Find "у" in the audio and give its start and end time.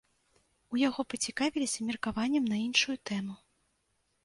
0.75-0.79